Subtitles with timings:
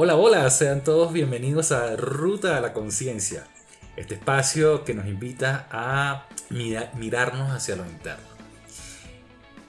[0.00, 3.48] Hola, hola, sean todos bienvenidos a Ruta a la Conciencia,
[3.96, 8.22] este espacio que nos invita a mirarnos hacia lo interno.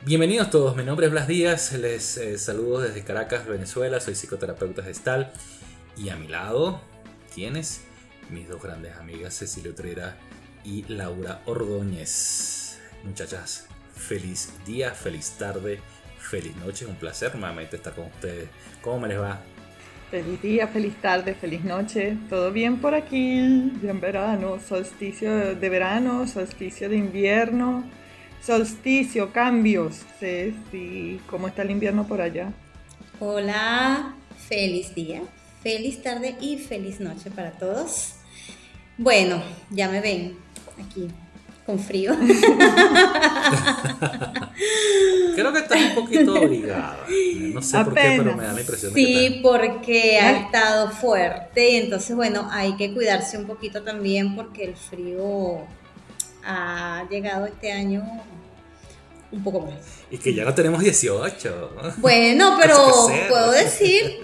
[0.04, 4.84] Bienvenidos todos, mi nombre es Blas Díaz, les eh, saludo desde Caracas, Venezuela, soy psicoterapeuta
[4.84, 5.34] gestal
[5.98, 6.80] y a mi lado
[7.34, 7.82] tienes
[8.30, 10.16] mis dos grandes amigas Cecilia Utrera
[10.64, 12.78] y Laura Ordóñez.
[13.04, 15.82] Muchachas, feliz día, feliz tarde,
[16.20, 18.48] feliz noche, un placer nuevamente estar con ustedes.
[18.84, 19.42] ¿Cómo me les va?
[20.12, 22.18] Feliz día, feliz tarde, feliz noche.
[22.30, 23.72] ¿Todo bien por aquí?
[23.80, 27.84] Bien verano, solsticio de verano, solsticio de invierno,
[28.42, 30.02] solsticio, cambios.
[30.20, 32.52] Sí, ¿Cómo está el invierno por allá?
[33.20, 34.16] Hola,
[34.48, 35.22] feliz día,
[35.62, 38.16] feliz tarde y feliz noche para todos.
[38.98, 40.38] Bueno, ya me ven
[40.84, 41.08] aquí
[41.70, 42.14] con frío.
[45.36, 47.06] Creo que estás un poquito obligada.
[47.54, 50.90] No sé por qué, pero me da la impresión sí, de que porque ha estado
[50.90, 55.60] fuerte y entonces, bueno, hay que cuidarse un poquito también porque el frío
[56.44, 58.04] ha llegado este año
[59.32, 59.76] un poco más.
[60.10, 61.72] Y que ya no tenemos 18.
[61.98, 62.78] Bueno, pero
[63.30, 64.22] puedo decir.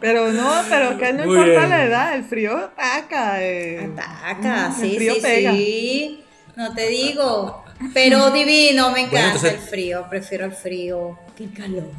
[0.00, 3.42] Pero no, pero que no importa la edad, el frío ataca.
[3.42, 3.90] Eh.
[3.96, 5.52] Ataca, sí, el frío sí, pega.
[5.52, 6.24] sí.
[6.56, 7.64] No te digo.
[7.92, 10.06] Pero divino, me encanta el frío.
[10.08, 11.90] Prefiero el frío que el calor.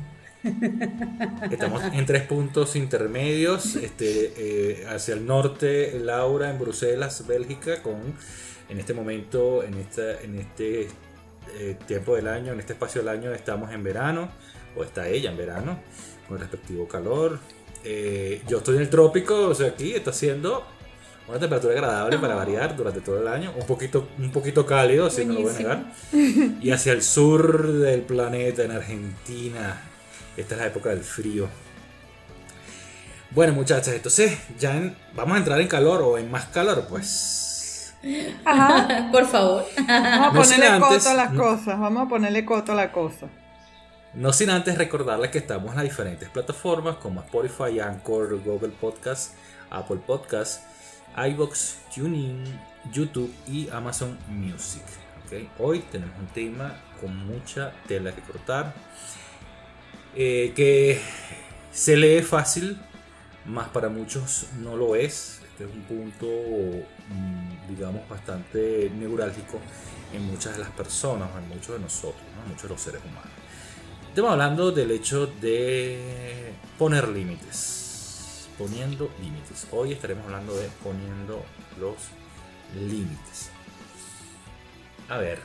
[1.52, 3.76] Estamos en tres puntos intermedios.
[3.76, 8.16] Este, eh, hacia el norte, Laura en Bruselas, Bélgica, con
[8.70, 10.88] en este momento, en, esta, en este
[11.56, 14.30] eh, tiempo del año, en este espacio del año, estamos en verano,
[14.76, 15.80] o está ella en verano,
[16.28, 17.40] con el respectivo calor.
[17.84, 20.66] Eh, yo estoy en el trópico, o sea, aquí está haciendo
[21.28, 25.26] una temperatura agradable para variar durante todo el año, un poquito, un poquito cálido, si
[25.26, 25.86] no lo voy a negar.
[26.62, 29.82] Y hacia el sur del planeta, en Argentina,
[30.38, 31.50] esta es la época del frío.
[33.32, 37.94] Bueno, muchachas, entonces ya vamos a entrar en calor o en más calor, pues.
[38.46, 39.10] Ajá.
[39.12, 39.66] Por favor.
[39.86, 43.28] Vamos a ponerle coto a las cosas, vamos a ponerle coto a la cosa.
[44.14, 49.36] No sin antes recordarles que estamos en las diferentes plataformas como Spotify, Anchor, Google Podcast,
[49.70, 50.64] Apple Podcast,
[51.18, 52.44] iBox, TuneIn,
[52.92, 54.84] YouTube y Amazon Music.
[55.60, 58.74] Hoy tenemos un tema con mucha tela que cortar,
[60.16, 61.02] eh, que
[61.72, 62.80] se lee fácil,
[63.46, 65.42] más para muchos no lo es.
[65.52, 66.28] Este es un punto,
[67.10, 69.60] mm, digamos, bastante neurálgico
[70.14, 73.47] en muchas de las personas, en muchos de nosotros, en muchos de los seres humanos.
[74.18, 78.50] Estamos hablando del hecho de poner límites.
[78.58, 79.68] Poniendo límites.
[79.70, 81.46] Hoy estaremos hablando de poniendo
[81.80, 81.98] los
[82.74, 83.52] límites.
[85.08, 85.40] A ver.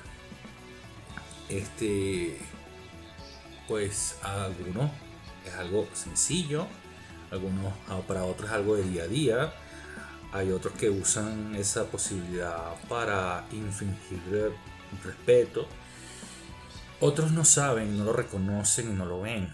[1.51, 2.39] Este.
[3.69, 4.91] Pues a algunos
[5.45, 6.67] es algo sencillo.
[7.31, 9.53] Algunos ah, para otros es algo de día a día.
[10.33, 14.55] Hay otros que usan esa posibilidad para infringir
[15.05, 15.69] respeto
[17.03, 19.53] otros no saben, no lo reconocen y no lo ven.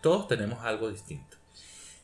[0.00, 1.36] Todos tenemos algo distinto.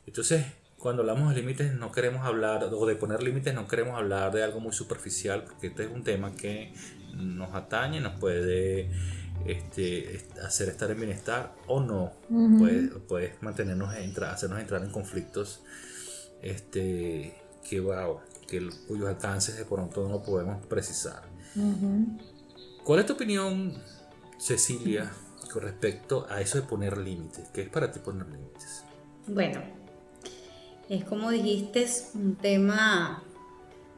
[0.06, 0.44] Entonces,
[0.78, 4.42] cuando hablamos de límites, no queremos hablar, o de poner límites, no queremos hablar de
[4.42, 6.72] algo muy superficial, porque este es un tema que
[7.14, 8.90] nos atañe, nos puede
[9.46, 12.12] este, hacer estar en bienestar o no.
[13.06, 15.62] puede, mantenernos, hacernos entrar en conflictos
[16.42, 17.34] este,
[17.68, 21.22] que, wow, que, cuyos alcances de pronto no podemos precisar.
[22.84, 23.74] ¿Cuál es tu opinión
[24.38, 25.12] Cecilia,
[25.52, 27.48] con respecto a eso de poner límites.
[27.52, 28.84] ¿Qué es para ti poner límites?
[29.26, 29.60] Bueno,
[30.88, 33.22] es como dijiste, es un tema,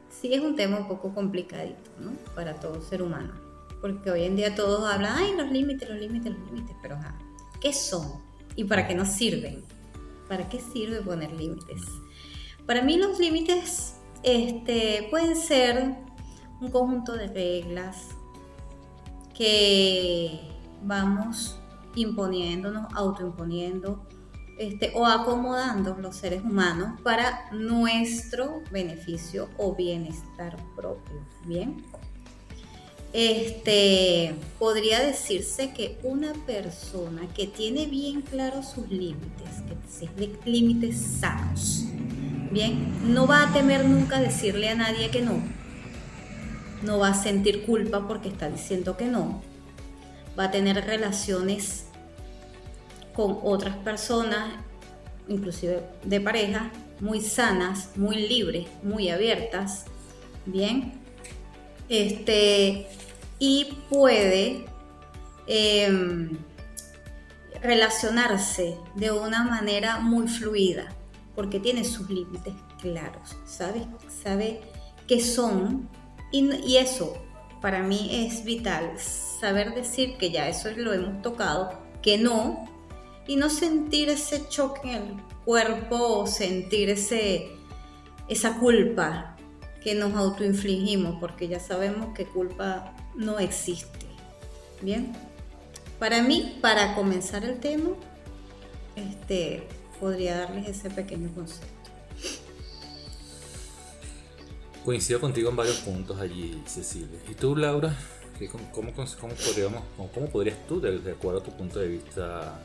[0.09, 2.11] sí es un tema un poco complicadito, ¿no?
[2.35, 3.33] Para todo ser humano.
[3.81, 6.97] Porque hoy en día todos hablan, ay, los límites, los límites, los límites, pero
[7.61, 8.21] ¿qué son?
[8.55, 9.63] ¿Y para qué nos sirven?
[10.27, 11.81] ¿Para qué sirve poner límites?
[12.65, 15.95] Para mí los límites este, pueden ser
[16.59, 18.09] un conjunto de reglas,
[19.41, 20.39] que
[20.83, 21.57] vamos
[21.95, 24.05] imponiéndonos, autoimponiendo
[24.59, 31.25] este, o acomodando los seres humanos para nuestro beneficio o bienestar propio.
[31.47, 31.83] Bien.
[33.13, 39.63] Este, podría decirse que una persona que tiene bien claros sus límites,
[40.15, 41.85] que límites sanos,
[42.51, 45.41] bien, no va a temer nunca decirle a nadie que no,
[46.81, 49.41] no va a sentir culpa porque está diciendo que no,
[50.37, 51.85] va a tener relaciones
[53.13, 54.53] con otras personas,
[55.27, 59.85] inclusive de pareja, muy sanas, muy libres, muy abiertas,
[60.45, 60.93] bien,
[61.89, 62.87] este,
[63.39, 64.65] y puede
[65.47, 66.37] em,
[67.61, 70.93] relacionarse de una manera muy fluida,
[71.35, 73.85] porque tiene sus límites claros, ¿sabe?
[74.23, 74.61] Sabe
[75.07, 75.89] qué son
[76.31, 77.13] y, eso
[77.61, 82.65] para mí es vital, saber decir que ya eso lo hemos tocado, que no,
[83.27, 87.51] y no sentir ese choque en el cuerpo o sentir ese,
[88.27, 89.35] esa culpa
[89.83, 94.07] que nos autoinfligimos, porque ya sabemos que culpa no existe.
[94.81, 95.13] Bien,
[95.99, 97.91] para mí, para comenzar el tema,
[98.95, 99.67] este,
[99.99, 101.80] podría darles ese pequeño concepto.
[104.85, 107.19] Coincido contigo en varios puntos allí, Cecilia.
[107.29, 107.95] ¿Y tú, Laura?
[108.51, 108.91] ¿Cómo, cómo,
[109.35, 112.59] podríamos, cómo podrías tú, de, acuerdo a tu punto de vista,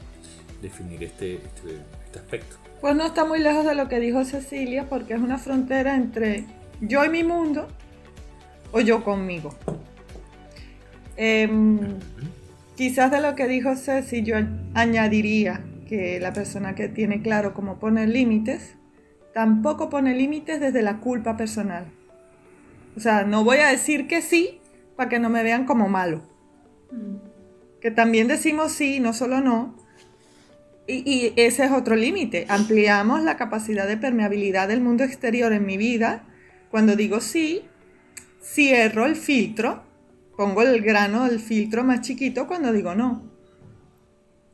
[0.62, 2.56] definir este, este, este, aspecto?
[2.80, 6.46] Pues no está muy lejos de lo que dijo Cecilia, porque es una frontera entre
[6.80, 7.68] yo y mi mundo
[8.72, 9.54] o yo conmigo.
[11.18, 11.98] Em,
[12.76, 14.36] quizás de lo que dijo Ceci, yo
[14.74, 18.74] añadiría que la persona que tiene claro cómo poner límites,
[19.34, 21.86] tampoco pone límites desde la culpa personal.
[22.96, 24.60] O sea, no voy a decir que sí
[24.96, 26.22] para que no me vean como malo.
[26.90, 27.16] Mm.
[27.81, 29.76] Que también decimos sí, no solo no.
[30.88, 32.46] Y, ese es otro límite.
[32.48, 36.25] Ampliamos la capacidad de permeabilidad del mundo exterior en mi vida.
[36.70, 37.64] Cuando digo sí,
[38.43, 39.82] cierro el filtro,
[40.37, 43.25] pongo el grano del filtro más chiquito cuando digo no.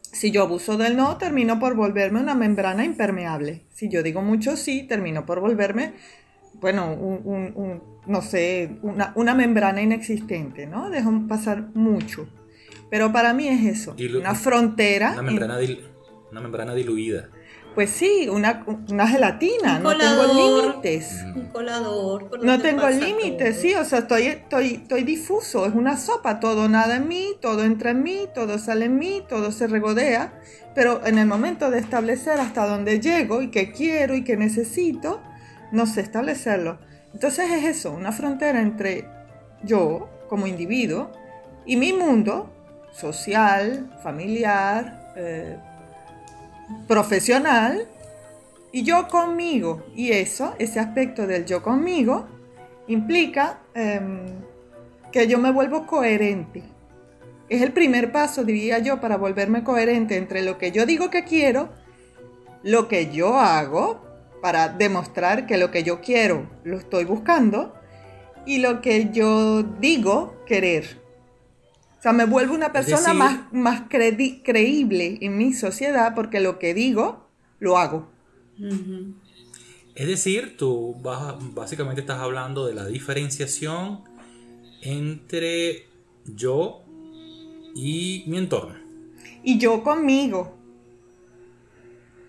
[0.00, 3.64] Si yo abuso del no, termino por volverme una membrana impermeable.
[3.70, 5.94] Si yo digo mucho sí, termino por volverme
[6.62, 10.90] bueno, un, no sé, una, membrana inexistente, ¿no?
[10.90, 12.28] Dejo pasar mucho.
[12.90, 15.12] Pero para mí es eso, una frontera.
[15.12, 15.58] Una membrana,
[16.30, 17.30] una membrana diluida.
[17.74, 18.66] Pues sí, una,
[19.08, 21.24] gelatina, no tengo límites.
[21.34, 22.44] Un colador.
[22.44, 26.96] No, tengo límites, sí, o sea, estoy, estoy, estoy difuso, es una sopa, todo nada
[26.96, 30.38] en mí, todo entra en mí, todo sale en mí, todo se regodea,
[30.74, 35.22] pero en el momento de establecer hasta dónde llego y qué quiero y qué necesito,
[35.70, 36.78] no sé establecerlo.
[37.12, 39.06] Entonces es eso, una frontera entre
[39.62, 41.10] yo como individuo
[41.66, 42.50] y mi mundo
[42.92, 45.56] social, familiar, eh,
[46.88, 47.86] profesional
[48.72, 49.84] y yo conmigo.
[49.94, 52.26] Y eso, ese aspecto del yo conmigo,
[52.86, 54.24] implica em,
[55.10, 56.62] que yo me vuelvo coherente.
[57.48, 61.24] Es el primer paso, diría yo, para volverme coherente entre lo que yo digo que
[61.24, 61.68] quiero,
[62.62, 64.00] lo que yo hago,
[64.42, 67.74] para demostrar que lo que yo quiero lo estoy buscando
[68.44, 71.00] y lo que yo digo querer.
[71.98, 76.74] O sea, me vuelvo una persona más, más creíble en mi sociedad porque lo que
[76.74, 77.30] digo
[77.60, 78.10] lo hago.
[79.94, 80.96] Es decir, tú
[81.54, 84.00] básicamente estás hablando de la diferenciación
[84.82, 85.86] entre
[86.24, 86.82] yo
[87.76, 88.74] y mi entorno.
[89.44, 90.58] Y yo conmigo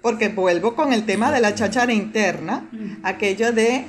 [0.03, 2.69] porque vuelvo con el tema de la cháchara interna,
[3.03, 3.85] aquello de,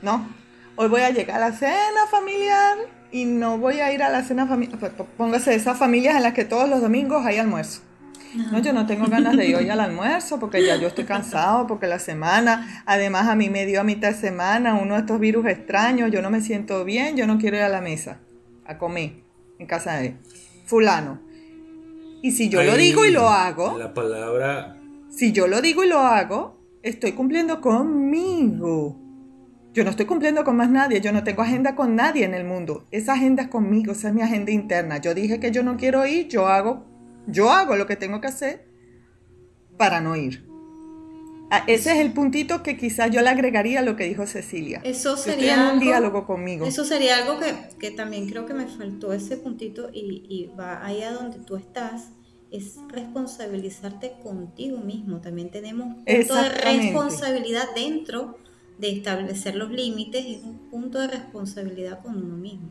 [0.00, 0.26] no,
[0.74, 2.78] hoy voy a llegar a la cena familiar
[3.12, 4.78] y no voy a ir a la cena familiar,
[5.18, 7.82] póngase esas familias en las que todos los domingos hay almuerzo.
[8.50, 11.66] No, yo no tengo ganas de ir hoy al almuerzo porque ya yo estoy cansado,
[11.66, 15.20] porque la semana, además a mí me dio a mitad de semana uno de estos
[15.20, 18.18] virus extraños, yo no me siento bien, yo no quiero ir a la mesa
[18.64, 19.12] a comer
[19.58, 20.16] en casa de
[20.64, 21.20] fulano.
[22.22, 24.79] Y si yo lo digo y lo hago, la palabra
[25.10, 28.96] si yo lo digo y lo hago, estoy cumpliendo conmigo.
[29.72, 32.44] Yo no estoy cumpliendo con más nadie, yo no tengo agenda con nadie en el
[32.44, 32.86] mundo.
[32.90, 34.98] Esa agenda es conmigo, esa es mi agenda interna.
[34.98, 36.84] Yo dije que yo no quiero ir, yo hago,
[37.26, 38.66] yo hago lo que tengo que hacer
[39.76, 40.48] para no ir.
[41.52, 44.80] Ah, ese es el puntito que quizás yo le agregaría a lo que dijo Cecilia.
[44.84, 46.64] Eso sería un diálogo conmigo.
[46.64, 47.38] Eso sería algo
[47.78, 51.56] que, también creo que me faltó ese puntito y, y va ahí a donde tú
[51.56, 52.10] estás
[52.52, 55.20] es responsabilizarte contigo mismo.
[55.20, 58.38] También tenemos un punto de responsabilidad dentro
[58.78, 62.70] de establecer los límites y un punto de responsabilidad con uno mismo.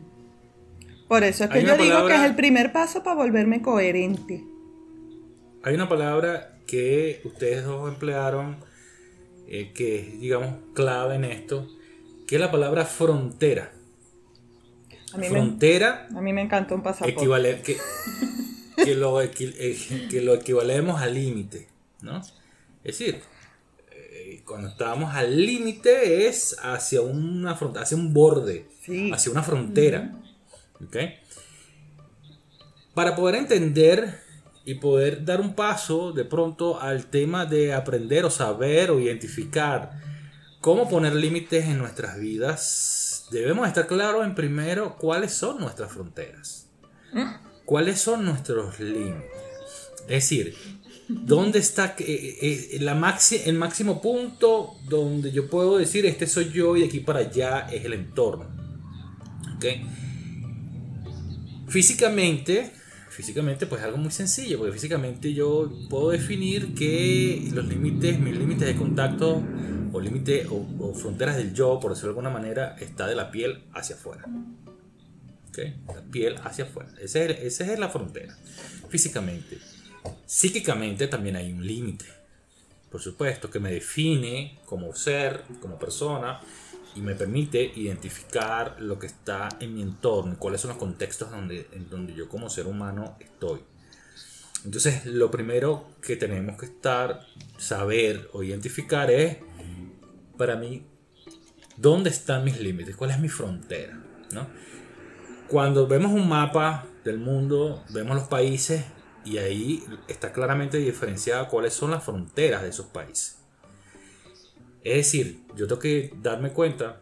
[1.08, 4.44] Por eso es que yo digo que es el primer paso para volverme coherente.
[5.64, 8.58] Hay una palabra que ustedes dos emplearon
[9.48, 11.68] eh, que es, digamos, clave en esto,
[12.28, 13.72] que es la palabra frontera.
[15.12, 16.08] A frontera.
[16.16, 17.14] a mí me encantó un pasaporte.
[17.14, 17.76] Equivale, que,
[18.84, 19.30] que lo, eh,
[20.10, 21.68] que lo equivalemos al límite,
[22.02, 22.20] ¿no?
[22.84, 23.22] Es decir,
[23.92, 28.68] eh, cuando estamos al límite es hacia, una, hacia un borde,
[29.14, 30.16] hacia una frontera.
[32.94, 34.20] Para poder entender
[34.66, 40.00] y poder dar un paso de pronto al tema de aprender o saber o identificar
[40.62, 46.68] cómo poner límites en nuestras vidas, debemos estar claros en primero cuáles son nuestras fronteras.
[47.70, 49.22] ¿Cuáles son nuestros límites?
[50.08, 50.56] Es decir,
[51.08, 56.52] ¿Dónde está eh, eh, la maxi, el máximo punto donde yo puedo decir este soy
[56.52, 58.46] yo y de aquí para allá es el entorno?
[59.56, 59.86] ¿Okay?
[61.68, 62.72] Físicamente,
[63.10, 68.36] físicamente pues es algo muy sencillo, porque físicamente yo puedo definir que los límites, mis
[68.36, 69.44] límites de contacto
[69.94, 73.64] o límites o, fronteras del yo, por decirlo de alguna manera, está de la piel
[73.74, 74.26] hacia afuera.
[75.60, 75.96] ¿Okay?
[75.96, 76.92] La piel hacia afuera.
[77.00, 78.36] Esa es, es la frontera,
[78.90, 79.58] físicamente.
[80.26, 82.06] Psíquicamente también hay un límite,
[82.90, 86.40] por supuesto, que me define como ser, como persona,
[86.96, 91.68] y me permite identificar lo que está en mi entorno, cuáles son los contextos donde,
[91.72, 93.62] en donde yo como ser humano estoy.
[94.66, 97.22] Entonces, lo primero que tenemos que estar,
[97.58, 99.38] saber o identificar es,
[100.38, 100.86] para mí,
[101.78, 103.98] dónde están mis límites, cuál es mi frontera.
[104.34, 104.48] ¿no?
[105.50, 108.86] Cuando vemos un mapa del mundo, vemos los países
[109.26, 113.40] y ahí está claramente diferenciada cuáles son las fronteras de esos países.
[114.84, 117.02] Es decir, yo tengo que darme cuenta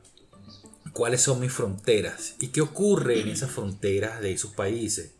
[0.94, 5.14] cuáles son mis fronteras y qué ocurre en esas fronteras de esos países.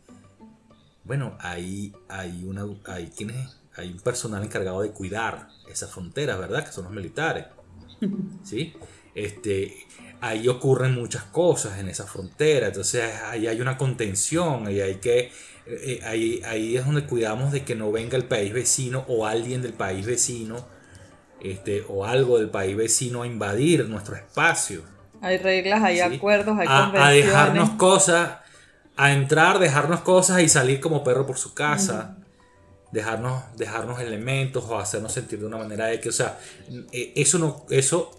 [1.04, 6.64] Bueno, ahí hay, una, hay, quienes, hay un personal encargado de cuidar esas fronteras, ¿verdad?
[6.64, 7.44] Que son los militares.
[8.42, 8.72] ¿Sí?
[9.14, 9.74] Este,
[10.20, 15.30] ahí ocurren muchas cosas en esa frontera, entonces ahí hay una contención, ahí hay que
[15.66, 19.60] eh, ahí, ahí es donde cuidamos de que no venga el país vecino o alguien
[19.60, 20.66] del país vecino
[21.40, 24.82] este, o algo del país vecino a invadir nuestro espacio.
[25.20, 28.38] Hay reglas, hay acuerdos, hay a, A dejarnos cosas,
[28.96, 32.16] a entrar, dejarnos cosas y salir como perro por su casa.
[32.90, 36.38] Dejarnos, dejarnos elementos o hacernos sentir de una manera de que, o sea,
[36.90, 38.18] eh, eso no, eso,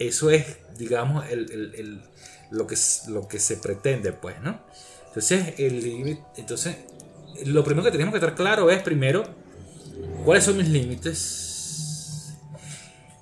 [0.00, 2.02] eso es, digamos, el,
[2.50, 2.74] lo, que,
[3.08, 4.58] lo que se pretende, pues, ¿no?
[5.08, 6.76] Entonces, el entonces,
[7.44, 9.24] lo primero que tenemos que estar claro es, primero,
[10.24, 12.34] cuáles son mis límites.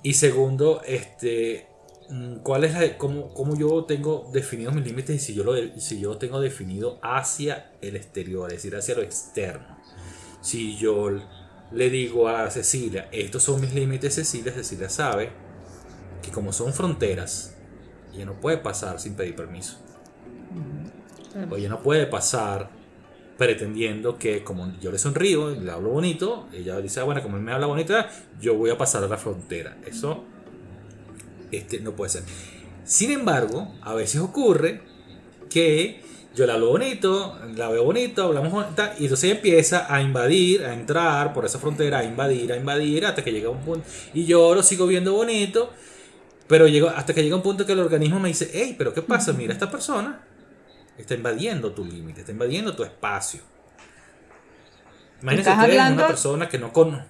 [0.03, 1.67] Y segundo, este,
[2.09, 5.55] mm, cuál es la, cómo, cómo, yo tengo definidos mis límites y si yo, lo,
[5.81, 9.77] si yo tengo definido hacia el exterior, es decir, hacia lo externo.
[10.41, 11.09] Si yo
[11.73, 15.29] le digo a Cecilia, estos son mis límites, Cecilia, Cecilia sabe
[16.21, 17.55] que como son fronteras,
[18.13, 19.77] ella no puede pasar sin pedir permiso.
[21.51, 22.69] Oye, no puede pasar
[23.37, 27.37] pretendiendo que como yo le sonrío y le hablo bonito, ella dice, ah, bueno, como
[27.37, 27.93] él me habla bonito,
[28.41, 29.77] yo voy a pasar a la frontera.
[29.85, 30.25] Eso
[31.51, 32.23] este, no puede ser.
[32.83, 34.81] Sin embargo, a veces ocurre
[35.49, 36.01] que
[36.35, 40.63] yo le hablo bonito, la veo bonito, hablamos bonito, y entonces ella empieza a invadir,
[40.65, 44.25] a entrar por esa frontera, a invadir, a invadir, hasta que llega un punto, y
[44.25, 45.71] yo lo sigo viendo bonito,
[46.49, 49.03] pero llego, hasta que llega un punto que el organismo me dice, hey, pero ¿qué
[49.03, 49.33] pasa?
[49.33, 50.19] Mira, esta persona
[50.97, 53.41] está invadiendo tu límite, está invadiendo tu espacio.
[55.21, 57.05] Imagínese usted hablando, una persona que no conoce.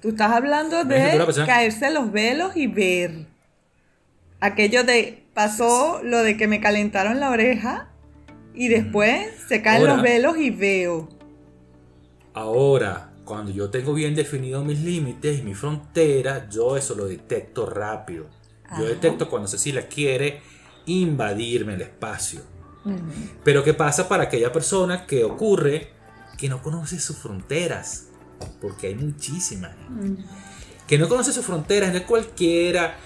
[0.00, 3.26] Tú estás hablando de caerse los velos y ver.
[4.40, 7.90] Aquello de pasó lo de que me calentaron la oreja
[8.54, 11.06] y después se caen los velos y veo.
[12.32, 17.66] Ahora, cuando yo tengo bien definidos mis límites y mi frontera, yo eso lo detecto
[17.66, 18.39] rápido.
[18.78, 20.42] Yo detecto cuando Cecilia quiere
[20.86, 22.42] invadirme el espacio.
[23.44, 25.90] Pero ¿qué pasa para aquella persona que ocurre
[26.38, 28.08] que no conoce sus fronteras?
[28.60, 29.72] Porque hay muchísimas.
[30.86, 32.96] Que no conoce sus fronteras, no es cualquiera.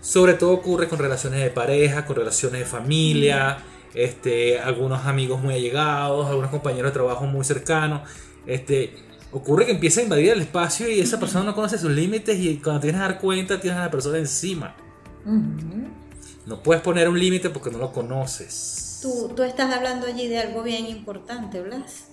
[0.00, 3.58] Sobre todo ocurre con relaciones de pareja, con relaciones de familia,
[3.94, 8.02] este, algunos amigos muy allegados, algunos compañeros de trabajo muy cercanos.
[8.44, 8.96] Este,
[9.30, 12.56] ocurre que empieza a invadir el espacio y esa persona no conoce sus límites y
[12.56, 14.74] cuando tienes que dar cuenta tienes a la persona encima.
[15.24, 18.98] No puedes poner un límite porque no lo conoces.
[19.02, 22.08] Tú, tú estás hablando allí de algo bien importante, Blas.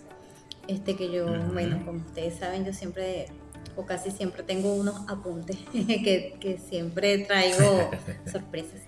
[0.68, 3.28] Este que yo, bueno, como ustedes saben, yo siempre
[3.76, 7.90] o casi siempre tengo unos apuntes que, que siempre traigo
[8.32, 8.82] sorpresas.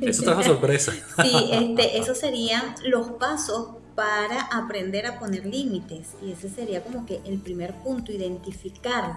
[0.00, 0.92] eso trajo sorpresa.
[1.22, 6.14] sí, este, esos serían los pasos para aprender a poner límites.
[6.22, 9.16] Y ese sería como que el primer punto, identificar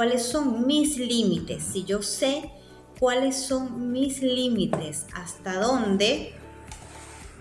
[0.00, 1.62] cuáles son mis límites.
[1.62, 2.50] Si yo sé
[2.98, 6.32] cuáles son mis límites, hasta dónde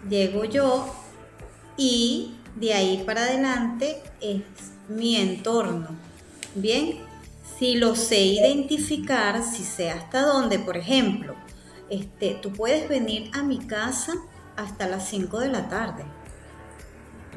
[0.10, 0.94] llego yo
[1.78, 4.42] y de ahí para adelante es
[4.90, 5.88] mi entorno.
[6.54, 6.98] Bien,
[7.58, 11.36] si lo sé identificar, si sé hasta dónde, por ejemplo,
[11.90, 14.16] este, tú puedes venir a mi casa
[14.58, 16.04] hasta las 5 de la tarde,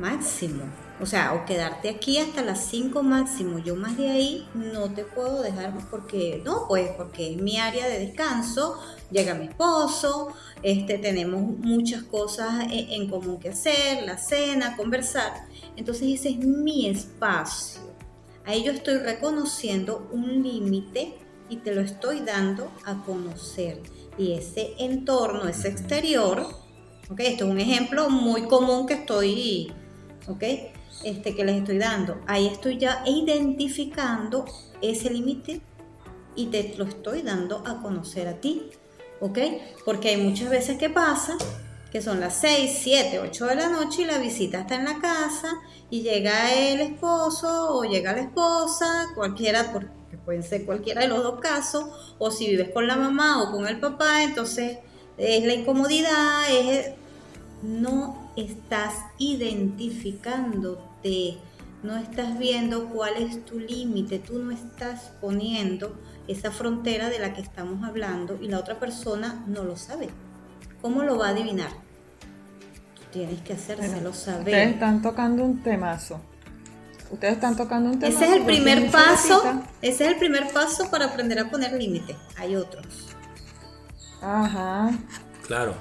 [0.00, 0.64] máximo
[1.00, 3.58] O sea, o quedarte aquí hasta las 5 máximo.
[3.58, 7.88] Yo más de ahí no te puedo dejar porque, no, pues porque es mi área
[7.88, 8.78] de descanso.
[9.10, 10.28] Llega mi esposo,
[10.62, 15.46] este, tenemos muchas cosas en, en común que hacer, la cena, conversar.
[15.76, 17.82] Entonces ese es mi espacio.
[18.44, 21.14] Ahí yo estoy reconociendo un límite
[21.48, 23.80] y te lo estoy dando a conocer.
[24.18, 26.46] Y ese entorno, ese exterior,
[27.08, 27.20] ¿ok?
[27.20, 29.72] Esto es un ejemplo muy común que estoy,
[30.28, 30.42] ¿ok?
[31.04, 32.20] Este, que les estoy dando.
[32.26, 34.44] Ahí estoy ya identificando
[34.80, 35.60] ese límite
[36.34, 38.70] y te lo estoy dando a conocer a ti.
[39.20, 39.38] ¿Ok?
[39.84, 41.36] Porque hay muchas veces que pasa
[41.92, 44.98] que son las 6, 7, 8 de la noche y la visita está en la
[44.98, 45.52] casa
[45.90, 51.22] y llega el esposo o llega la esposa, cualquiera, porque pueden ser cualquiera de los
[51.22, 54.78] dos casos, o si vives con la mamá o con el papá, entonces
[55.18, 56.92] es la incomodidad, es
[57.62, 58.94] no estás
[61.82, 65.96] no estás viendo cuál es tu límite, tú no estás poniendo
[66.28, 70.08] esa frontera de la que estamos hablando y la otra persona no lo sabe.
[70.80, 71.70] ¿Cómo lo va a adivinar?
[72.94, 74.40] Tú tienes que hacérselo saber.
[74.46, 76.20] Ustedes están tocando un temazo.
[77.10, 78.22] Ustedes están tocando un temazo.
[78.24, 79.42] Ese es el primer paso.
[79.82, 82.16] Ese es el primer paso para aprender a poner límite.
[82.36, 83.08] Hay otros.
[84.22, 84.90] Ajá.
[85.46, 85.74] Claro.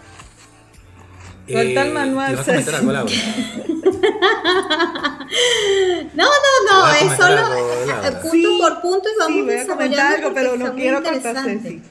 [1.48, 2.88] Suelta el Eh, manual, ¿te ibas a comentar Ceci.
[2.88, 3.12] algo, Laura?
[6.14, 9.68] No, no, no, es solo algo, punto Sí, por punto y vamos Sí, voy a
[9.68, 11.70] comentar algo, pero está no muy quiero cortar interesante.
[11.70, 11.82] Ceci.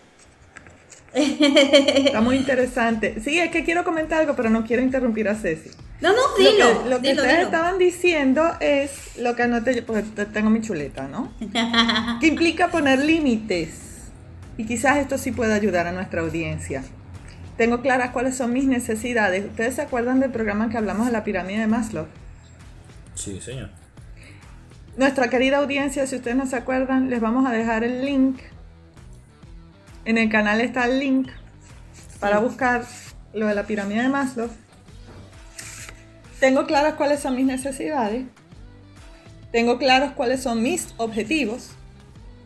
[2.06, 3.16] Está muy interesante.
[3.24, 5.70] Sí, es que quiero comentar algo, pero no quiero interrumpir a Ceci.
[6.00, 7.48] No, no, Lo dilo, que, lo que dilo, ustedes dilo.
[7.48, 11.32] estaban diciendo es lo que anoté yo, porque te- tengo mi chuleta, ¿no?
[12.20, 13.70] que implica poner límites.
[14.56, 16.84] Y quizás esto sí pueda ayudar a nuestra audiencia.
[17.56, 19.44] Tengo claras cuáles son mis necesidades.
[19.44, 22.06] ¿Ustedes se acuerdan del programa que hablamos de la pirámide de Maslow?
[23.14, 23.70] Sí, señor.
[24.96, 28.40] Nuestra querida audiencia, si ustedes no se acuerdan, les vamos a dejar el link.
[30.04, 31.28] En el canal está el link
[32.18, 32.84] para buscar
[33.32, 34.50] lo de la pirámide de Maslow.
[36.40, 38.24] Tengo claras cuáles son mis necesidades.
[39.52, 41.70] Tengo claros cuáles son mis objetivos.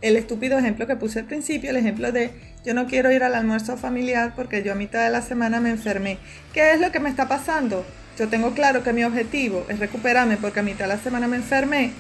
[0.01, 3.35] El estúpido ejemplo que puse al principio, el ejemplo de yo no quiero ir al
[3.35, 6.19] almuerzo familiar porque yo a mitad de la semana me enfermé.
[6.53, 7.85] ¿Qué es lo que me está pasando?
[8.19, 11.37] Yo tengo claro que mi objetivo es recuperarme porque a mitad de la semana me
[11.37, 11.93] enfermé.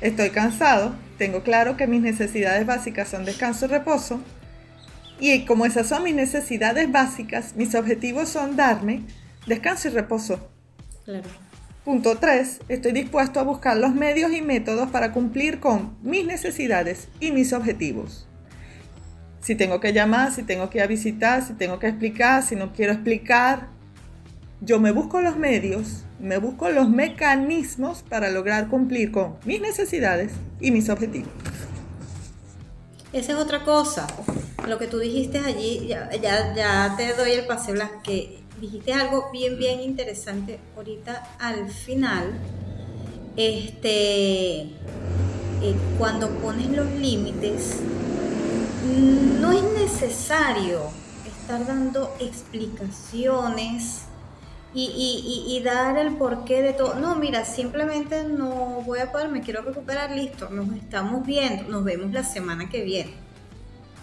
[0.00, 0.94] Estoy cansado.
[1.18, 4.20] Tengo claro que mis necesidades básicas son descanso y reposo.
[5.18, 9.02] Y como esas son mis necesidades básicas, mis objetivos son darme
[9.46, 10.48] descanso y reposo.
[11.04, 11.28] Claro.
[11.84, 12.60] Punto 3.
[12.68, 17.52] Estoy dispuesto a buscar los medios y métodos para cumplir con mis necesidades y mis
[17.52, 18.26] objetivos.
[19.40, 22.56] Si tengo que llamar, si tengo que ir a visitar, si tengo que explicar, si
[22.56, 23.68] no quiero explicar,
[24.60, 30.32] yo me busco los medios, me busco los mecanismos para lograr cumplir con mis necesidades
[30.60, 31.30] y mis objetivos.
[33.12, 34.06] Esa es otra cosa.
[34.68, 36.08] Lo que tú dijiste allí, ya,
[36.96, 42.38] te doy el pase blanco, que dijiste algo bien, bien interesante ahorita al final.
[43.36, 47.76] Este, eh, cuando pones los límites,
[49.40, 50.80] no es necesario
[51.26, 54.02] estar dando explicaciones
[54.72, 56.94] y, y- y- dar el porqué de todo.
[56.94, 61.84] No, mira, simplemente no voy a poder, me quiero recuperar, listo, nos estamos viendo, nos
[61.84, 63.14] vemos la semana que viene.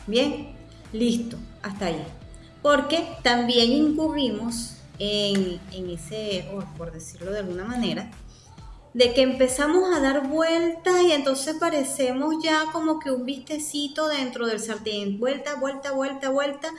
[0.08, 0.49] Bien,
[0.91, 2.03] listo, hasta ahí.
[2.62, 6.45] Porque también incurrimos en, ese
[6.77, 8.12] por decirlo de alguna manera,
[8.93, 14.47] de que empezamos a dar vueltas y entonces parecemos ya como que un vistecito dentro
[14.47, 16.69] del sartén, vuelta, vuelta, vuelta, vuelta,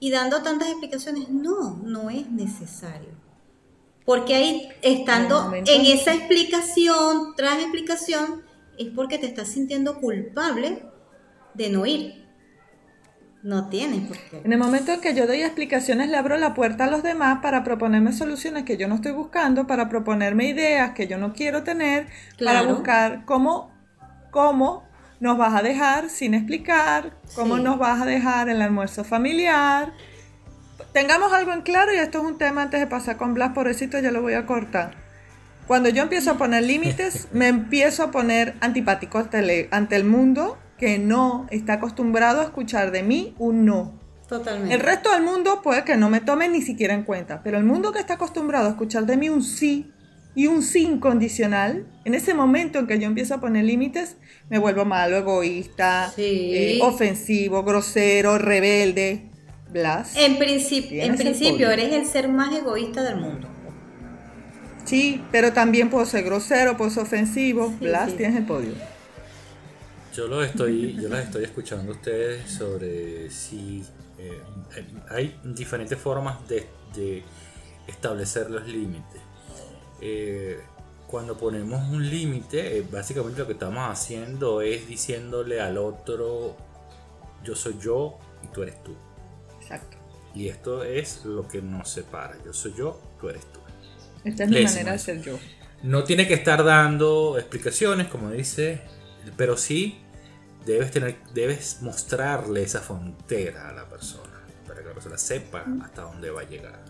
[0.00, 1.28] y dando tantas explicaciones.
[1.28, 3.27] No, no es necesario.
[4.08, 8.40] Porque ahí, estando En esa explicación, tras explicación,
[8.78, 10.82] es porque te estás sintiendo culpable
[11.52, 12.24] de no ir.
[13.42, 14.40] No tienes por qué.
[14.42, 17.40] En el momento en que yo doy explicaciones, le abro la puerta a los demás
[17.42, 21.62] para proponerme soluciones que yo no estoy buscando, para proponerme ideas que yo no quiero
[21.62, 22.06] tener,
[22.42, 23.70] para buscar cómo,
[24.30, 24.84] cómo
[25.20, 27.62] nos vas a dejar sin explicar, cómo Sí.
[27.62, 29.92] nos vas a dejar el almuerzo familiar.
[30.92, 33.68] Tengamos algo en claro, y esto es un tema antes de pasar con Blas, por
[33.68, 34.92] eso ya lo voy a cortar.
[35.66, 40.04] Cuando yo empiezo a poner límites, me empiezo a poner antipático ante el, ante el
[40.04, 43.98] mundo que no está acostumbrado a escuchar de mí un no.
[44.28, 44.74] Totalmente.
[44.74, 47.64] El resto del mundo puede que no me tome ni siquiera en cuenta, pero el
[47.64, 49.90] mundo que está acostumbrado a escuchar de mí un sí
[50.34, 54.16] y un sí incondicional, en ese momento en que yo empiezo a poner límites,
[54.50, 56.52] me vuelvo malo, egoísta, Sí.
[56.54, 59.30] eh, ofensivo, grosero, rebelde.
[59.70, 60.16] Blas.
[60.16, 63.48] En, principio en principio eres el ser más egoísta del mundo.
[64.84, 67.68] Sí, pero también puedo ser grosero, puedo ser ofensivo.
[67.78, 68.72] Blas, tienes el podio.
[70.14, 73.84] Yo lo estoy, yo las estoy escuchando a ustedes sobre si
[74.18, 74.42] eh,
[75.10, 77.22] hay diferentes formas de,
[77.86, 79.20] establecer los límites.
[80.00, 80.60] Eh,
[81.06, 86.56] cuando ponemos un límite, eh, básicamente lo que estamos haciendo es diciéndole al otro,
[87.44, 88.94] yo soy yo y tú eres tú.
[89.68, 89.98] Exacto.
[90.34, 92.36] Y esto es lo que nos separa.
[92.44, 93.60] Yo soy yo, tú eres tú.
[94.24, 95.38] Esta es mi manera de ser yo.
[95.82, 98.80] No tiene que estar dando explicaciones, como dice,
[99.36, 100.00] pero sí
[100.64, 106.02] debes, tener, debes mostrarle esa frontera a la persona, para que la persona sepa hasta
[106.02, 106.84] dónde va a llegar.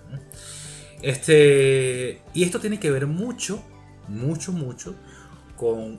[1.03, 3.63] Este, y esto tiene que ver mucho,
[4.09, 4.95] mucho, mucho
[5.57, 5.99] con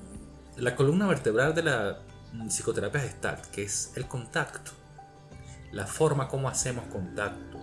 [0.58, 2.00] la columna vertebral de la
[2.48, 4.72] psicoterapia gestalt, que es el contacto.
[5.72, 7.60] La forma como hacemos contacto,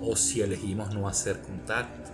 [0.00, 2.10] o si elegimos no hacer contacto.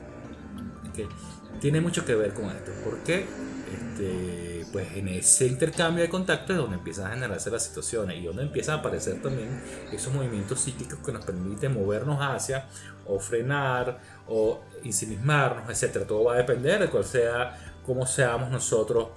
[1.60, 2.72] Tiene mucho que ver con esto.
[2.84, 3.26] porque
[3.72, 8.24] Este, pues en ese intercambio de contacto es donde empiezan a generarse las situaciones y
[8.24, 9.60] donde empiezan a aparecer también
[9.92, 12.68] esos movimientos psíquicos que nos permiten movernos hacia
[13.06, 16.06] o frenar o insimismarnos, etcétera.
[16.06, 19.08] Todo va a depender de cuál sea, cómo seamos nosotros,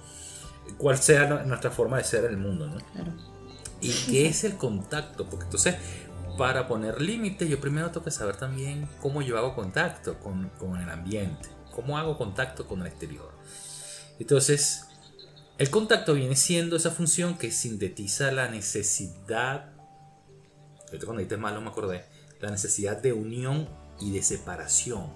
[0.78, 2.78] cuál sea nuestra forma de ser en el mundo, ¿no?
[3.80, 5.26] ¿Y qué es el contacto?
[5.28, 5.76] Porque entonces,
[6.40, 10.80] para poner límites, yo primero tengo que saber también cómo yo hago contacto con, con
[10.80, 11.50] el ambiente.
[11.70, 13.30] ¿Cómo hago contacto con el exterior?
[14.18, 14.86] Entonces,
[15.58, 19.72] el contacto viene siendo esa función que sintetiza la necesidad,
[20.88, 22.06] cuando dijiste mal no me acordé,
[22.40, 23.68] la necesidad de unión
[24.00, 25.08] y de separación.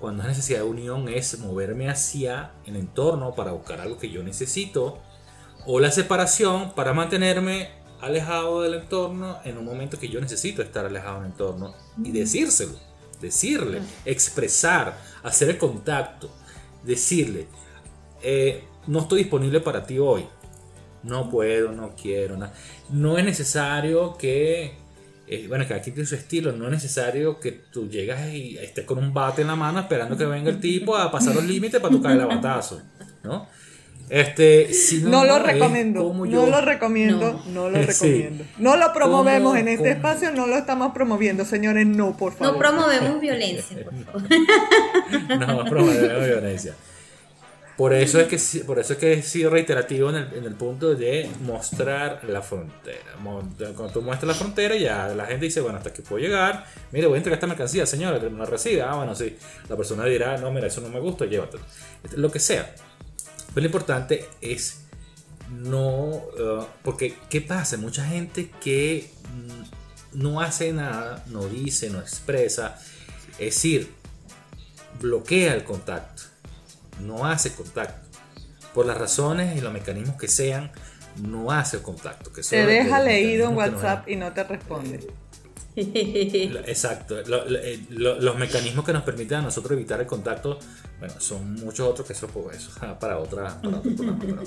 [0.00, 4.24] Cuando es necesidad de unión es moverme hacia el entorno para buscar algo que yo
[4.24, 4.98] necesito,
[5.66, 10.86] o la separación para mantenerme alejado del entorno en un momento que yo necesito estar
[10.86, 16.30] alejado del entorno y decírselo decirle, expresar, hacer el contacto,
[16.82, 17.46] decirle,
[18.22, 20.26] eh, no estoy disponible para ti hoy,
[21.02, 22.36] no puedo, no quiero,
[22.90, 24.74] no es necesario que,
[25.26, 28.84] eh, bueno, que aquí tiene su estilo, no es necesario que tú llegas y estés
[28.84, 31.80] con un bate en la mano esperando que venga el tipo a pasar los límites
[31.80, 32.82] para tocar el batazo,
[33.22, 33.48] ¿no?
[34.10, 38.44] Este, si no, lo recomiendo, no lo recomiendo, no, lo recomiendo.
[38.58, 42.54] No lo promovemos en este espacio, no lo estamos promoviendo, señores, no, por favor.
[42.54, 45.38] No promovemos violencia, por favor.
[45.38, 46.74] no promovemos violencia.
[47.76, 50.54] Por eso es que por eso es que he sido reiterativo en el, en el
[50.54, 52.98] punto de mostrar la frontera.
[53.22, 56.66] Cuando tú muestras la frontera, ya la gente dice, bueno, hasta aquí puedo llegar.
[56.92, 58.82] Mire, voy a entregar esta mercancía, señora, que me recibe.
[58.82, 59.34] Ah, bueno, sí.
[59.68, 61.62] La persona dirá, no, mira, eso no me gusta, llévatelo.
[62.16, 62.70] Lo que sea.
[63.54, 64.80] Pero lo importante es
[65.50, 67.76] no, uh, porque ¿qué pasa?
[67.76, 72.78] Mucha gente que mm, no hace nada, no dice, no expresa,
[73.32, 73.92] es decir,
[75.00, 76.22] bloquea el contacto,
[77.00, 78.08] no hace contacto.
[78.74, 80.70] Por las razones y los mecanismos que sean,
[81.20, 82.32] no hace el contacto.
[82.32, 85.00] Que te deja leído en WhatsApp y no te responde.
[85.76, 87.18] Exacto.
[87.20, 90.58] Eh, los mecanismos que nos permiten a nosotros evitar el contacto,
[90.98, 94.42] bueno, son muchos otros que eso, pues, eso para otra, para otro programa,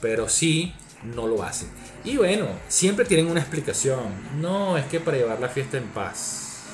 [0.00, 1.68] pero, sí no lo hacen.
[2.04, 4.00] Y bueno, siempre tienen una explicación.
[4.38, 6.64] No, es que para llevar la fiesta en paz.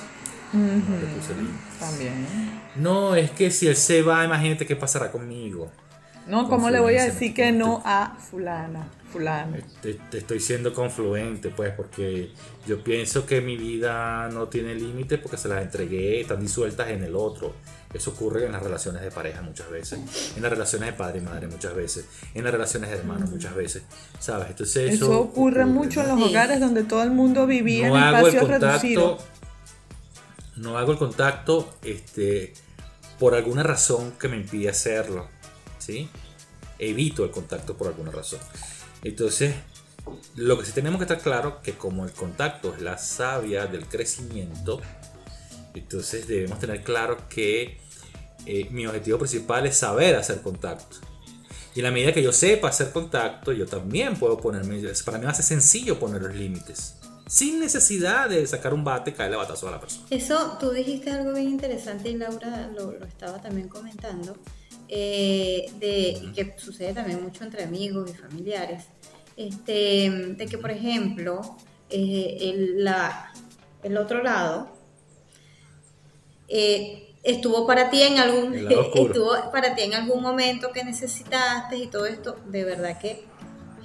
[1.79, 2.27] También.
[2.77, 5.71] No, es que si él se va, imagínate qué pasará conmigo.
[6.27, 8.89] No, ¿cómo le voy a decir que no a fulana?
[9.13, 9.57] Fulano.
[9.81, 12.33] Te, estoy siendo confluente, pues, porque
[12.67, 17.05] yo pienso que mi vida no tiene límite porque se las entregué, están disueltas en
[17.05, 17.55] el otro.
[17.95, 20.01] Eso ocurre en las relaciones de pareja muchas veces,
[20.37, 23.55] en las relaciones de padre y madre muchas veces, en las relaciones de hermanos muchas
[23.55, 23.85] veces,
[24.19, 24.49] ¿sabes?
[24.51, 29.25] Entonces eso, ocurre, mucho en los hogares donde todo el mundo vivía en espacios reducidos.
[30.57, 32.53] No hago el contacto este,
[33.19, 35.36] por alguna razón que me impide hacerlo
[35.87, 36.09] ¿sí?
[36.79, 38.41] Evito el contacto por alguna razón.
[39.03, 39.55] Entonces,
[40.35, 43.87] lo que sí tenemos que estar claro que como el contacto es la savia del
[43.87, 44.81] crecimiento,
[45.75, 47.79] entonces debemos tener claro que
[48.47, 50.97] eh, mi objetivo principal es saber hacer contacto.
[51.75, 55.25] Y en la medida que yo sepa hacer contacto, yo también puedo ponerme, para mí
[55.25, 56.95] va a ser sencillo poner los límites.
[57.29, 60.07] Sin necesidad de sacar un bate y caerle batazo a la persona.
[60.11, 64.37] Eso, tú dijiste algo bien interesante y Laura lo, lo estaba también comentando
[64.89, 68.85] eh, de, que sucede también mucho entre amigos y familiares,
[69.37, 71.41] este, de que, por ejemplo,
[71.91, 73.33] eh, el, la,
[73.83, 74.69] el otro lado
[76.49, 78.55] eh, estuvo para ti en algún
[78.95, 83.25] estuvo para ti en algún momento que necesitaste y todo esto, de verdad que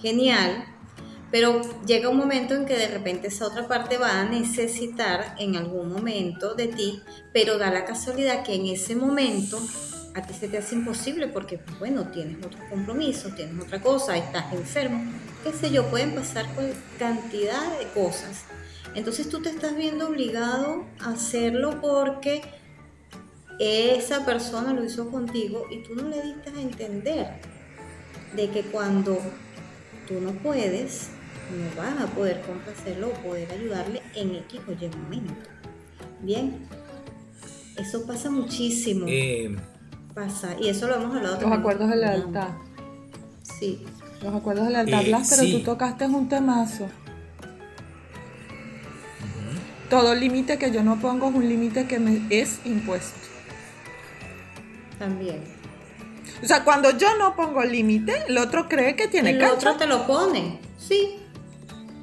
[0.01, 0.65] genial.
[1.31, 5.55] Pero llega un momento en que de repente esa otra parte va a necesitar en
[5.55, 9.57] algún momento de ti, pero da la casualidad que en ese momento
[10.13, 14.17] a ti se te hace imposible porque, pues, bueno, tienes otros compromisos, tienes otra cosa,
[14.17, 15.03] estás enfermo,
[15.43, 16.45] qué sé yo, pueden pasar
[16.99, 18.43] cantidad de cosas.
[18.93, 22.41] Entonces tú te estás viendo obligado a hacerlo porque
[23.59, 27.27] esa persona lo hizo contigo y tú no le diste a entender
[28.35, 29.17] de que cuando
[30.07, 31.09] tú no puedes,
[31.51, 35.49] no vas a poder complacerlo o poder ayudarle en X o Y momento.
[36.21, 36.67] Bien,
[37.77, 39.05] eso pasa muchísimo.
[39.07, 39.55] Eh,
[40.13, 42.49] pasa, y eso lo hemos hablado Los acuerdos de lealtad.
[43.59, 43.85] Sí.
[44.21, 46.87] Los acuerdos de lealtad, eh, pero tú tocaste un temazo.
[49.89, 53.19] Todo límite que yo no pongo es un límite que me es impuesto.
[54.97, 55.43] También.
[56.41, 59.85] O sea, cuando yo no pongo límite, el otro cree que tiene El otro te
[59.85, 61.17] lo pone, sí.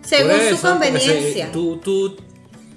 [0.02, 1.50] Según su conveniencia.
[1.52, 2.16] tú, tú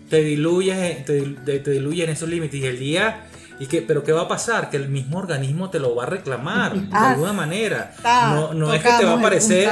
[0.09, 3.30] te diluyes, te, te diluyes en esos límites y el día
[3.61, 4.71] y que, pero ¿qué va a pasar?
[4.71, 7.93] Que el mismo organismo te lo va a reclamar de ah, alguna manera.
[8.03, 9.69] No, no es que te va a aparecer.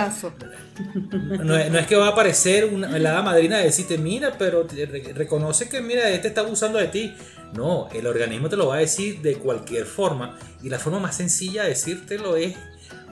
[1.44, 4.68] No es, no es, que va a aparecer una, la madrina de decirte, mira, pero
[5.16, 7.16] reconoce que, mira, este está abusando de ti.
[7.54, 10.38] No, el organismo te lo va a decir de cualquier forma.
[10.62, 12.56] Y la forma más sencilla de decírtelo es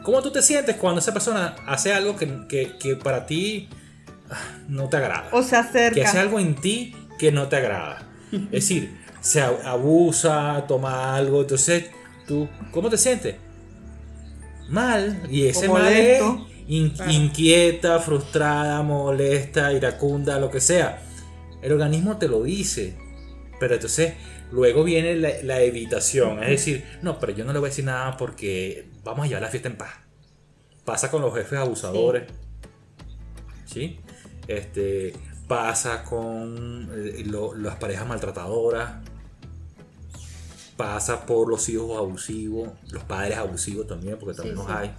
[0.03, 3.67] cómo tú te sientes cuando esa persona hace algo que, que, que para ti
[4.29, 4.35] ah,
[4.67, 5.27] no te agrada.
[5.31, 5.95] O se acerca.
[5.95, 8.03] Que hace algo en ti que no te agrada.
[8.31, 11.85] Es decir, se abusa, toma algo, entonces
[12.27, 13.35] tú, ¿cómo te sientes?
[14.69, 16.21] Mal, y ese mal es
[16.67, 21.01] inquieta, frustrada, molesta, iracunda, lo que sea.
[21.61, 22.97] El organismo te lo dice,
[23.59, 24.13] pero entonces
[24.51, 28.17] luego viene la, evitación, es decir, no, pero yo no le voy a decir nada
[28.17, 29.93] porque vamos a llevar la fiesta en paz.
[30.85, 32.23] Pasa con los jefes abusadores,
[33.65, 33.99] ¿sí?
[34.47, 35.13] Este,
[35.47, 37.25] pasa con eh,
[37.57, 38.95] las parejas maltratadoras,
[40.75, 44.93] pasa por los hijos abusivos, los padres abusivos también, porque también los hay.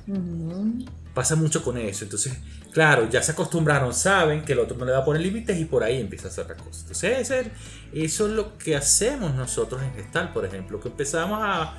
[1.14, 2.04] Pasa mucho con eso.
[2.04, 2.36] Entonces,
[2.72, 5.64] claro, ya se acostumbraron, saben que el otro no le va a poner límites y
[5.64, 6.82] por ahí empieza a hacer las cosas.
[6.82, 7.50] Entonces,
[7.92, 11.76] eso es lo que hacemos nosotros en Gestal, por ejemplo, que empezamos a,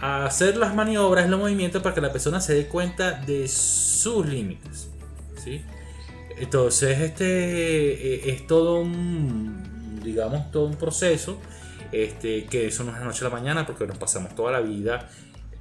[0.00, 4.26] a hacer las maniobras, los movimientos para que la persona se dé cuenta de sus
[4.26, 4.88] límites.
[5.42, 5.62] ¿sí?
[6.38, 7.24] Entonces, este
[8.14, 11.40] eh, es todo un, digamos, todo un proceso
[11.92, 14.60] este, que eso no es de noche a la mañana porque nos pasamos toda la
[14.60, 15.08] vida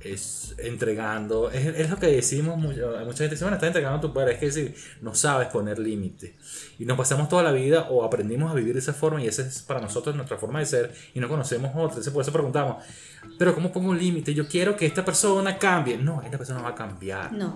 [0.03, 4.29] es entregando, es, lo que decimos, mucha, mucha gente dice, bueno, estás entregando tu poder,
[4.29, 6.31] es que decir, no sabes poner límites.
[6.77, 9.43] Y nos pasamos toda la vida o aprendimos a vivir de esa forma y esa
[9.43, 11.89] es para nosotros nuestra forma de ser y no conocemos otra.
[11.89, 12.83] Entonces por eso preguntamos,
[13.39, 14.33] pero ¿cómo pongo un límite?
[14.33, 15.97] Yo quiero que esta persona cambie.
[15.97, 17.31] No, esta persona no va a cambiar.
[17.31, 17.55] No.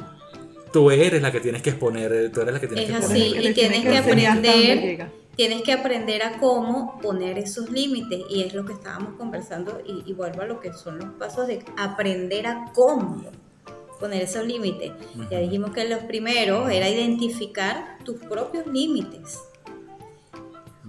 [0.71, 3.35] Tú eres la que tienes que exponer, tú eres la que tienes es que así,
[3.37, 8.65] y tienes que aprender tienes que aprender a cómo poner esos límites y es lo
[8.65, 13.23] que estábamos conversando y, vuelvo a lo que son los pasos de aprender a cómo
[13.99, 14.91] poner esos límites.
[15.29, 19.39] Ya dijimos que los primeros era identificar tus propios límites.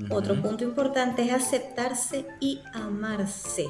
[0.08, 3.66] Otro punto importante es aceptarse y amarse.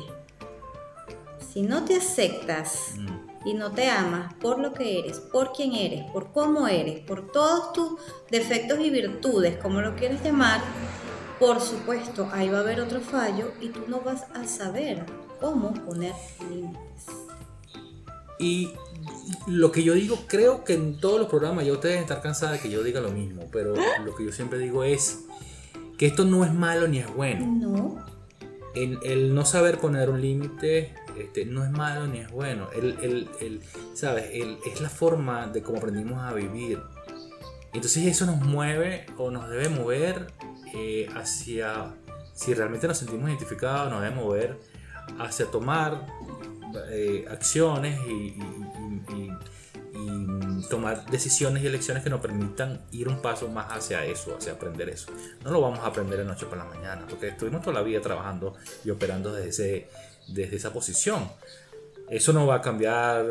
[1.52, 2.94] Si no te aceptas,
[3.44, 7.30] y no te amas por lo que eres, por quién eres, por cómo eres, por
[7.30, 7.92] todos tus
[8.30, 10.60] defectos y virtudes, como lo quieres llamar,
[11.38, 15.04] por supuesto, ahí va a haber otro fallo y tú no vas a saber
[15.40, 16.12] cómo poner
[16.50, 17.06] límites.
[18.40, 18.72] Y
[19.46, 22.60] lo que yo digo, creo que en todos los programas, ya ustedes estar cansada de
[22.60, 23.74] que yo diga lo mismo, pero
[24.04, 25.20] lo que yo siempre digo es
[25.96, 27.46] que esto no es malo ni es bueno.
[27.46, 28.06] No.
[28.74, 32.68] el no saber poner un límite este, no es malo ni es bueno.
[32.72, 33.60] El, el,
[33.94, 34.30] ¿sabes?
[34.32, 36.80] es la forma de cómo aprendimos a vivir.
[37.72, 40.26] Entonces eso nos mueve o nos debe mover
[40.74, 41.94] eh, hacia,
[42.34, 44.58] si realmente nos sentimos identificados, nos debe mover
[45.18, 46.06] hacia tomar
[46.90, 48.36] eh, acciones y,
[50.70, 54.88] tomar decisiones y elecciones que nos permitan ir un paso más hacia eso, hacia aprender
[54.88, 55.10] eso.
[55.42, 58.00] No lo vamos a aprender de noche para la mañana, porque estuvimos toda la vida
[58.00, 58.54] trabajando
[58.84, 59.88] y operando desde ese
[60.28, 61.30] desde esa posición.
[62.08, 63.24] Eso no va a cambiar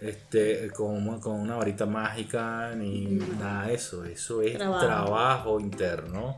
[0.00, 3.06] este, con, con una varita mágica ni
[3.38, 4.04] nada de eso.
[4.04, 5.58] Eso es trabajo.
[5.58, 6.36] interno.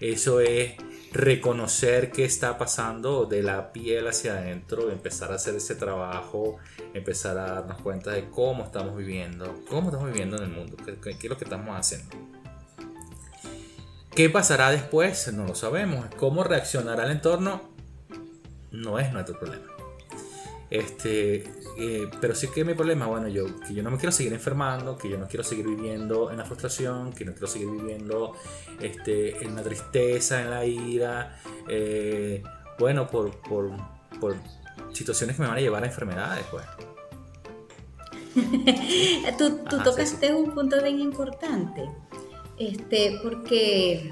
[0.00, 0.72] Eso es
[1.12, 6.56] reconocer qué está pasando de la piel hacia adentro, empezar a hacer ese trabajo,
[6.94, 10.96] empezar a darnos cuenta de cómo estamos viviendo, cómo estamos viviendo en el mundo, qué,
[10.98, 12.16] qué es lo que estamos haciendo.
[14.14, 15.32] ¿Qué pasará después?
[15.32, 16.06] No lo sabemos.
[16.18, 17.71] ¿Cómo reaccionará el entorno?
[18.72, 19.66] No es nuestro problema.
[20.72, 21.44] Este,
[21.76, 24.96] eh, pero sí que mi problema, bueno, yo, que yo no me quiero seguir enfermando,
[24.96, 28.32] que yo no quiero seguir viviendo en la frustración, que no quiero seguir viviendo
[28.80, 32.42] este, en la tristeza, en la ira, eh,
[32.78, 33.70] bueno, por, por,
[34.18, 34.34] por,
[34.94, 36.64] situaciones que me van a llevar a enfermedades, pues.
[39.38, 41.86] tú, tú tocaste un punto bien importante,
[42.58, 44.10] este, porque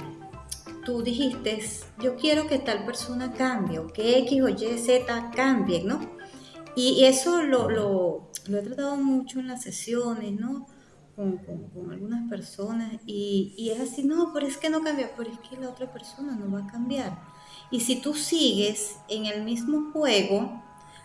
[0.91, 1.63] tú dijiste,
[2.01, 6.01] yo quiero que tal persona cambie, o que X o Y, Z cambie, ¿no?
[6.75, 10.67] Y eso lo, he tratado mucho en las sesiones, ¿no?
[11.15, 15.31] Con, con, algunas personas y, y, es así, no, pero es que no cambia, pero
[15.31, 17.21] es que la otra persona no va a cambiar.
[17.71, 20.61] Y si tú sigues en el mismo juego,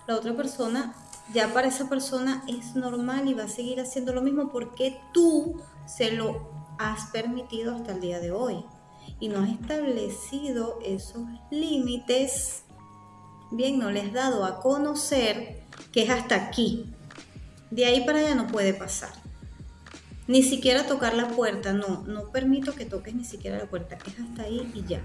[0.08, 0.95] la otra persona,
[1.32, 5.62] ya para esa persona es normal y va a seguir haciendo lo mismo porque tú
[5.86, 8.65] se lo has permitido hasta el día de hoy
[9.19, 12.63] y no has establecido esos límites
[13.51, 16.93] bien, no les has dado a conocer que es hasta aquí.
[17.71, 19.12] De ahí para allá no puede pasar.
[20.28, 24.19] Ni siquiera tocar la puerta, no, no permito que toques ni siquiera la puerta, es
[24.19, 24.99] hasta ahí y ya.